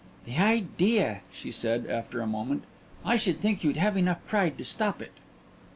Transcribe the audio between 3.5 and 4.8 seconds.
you'd have enough pride to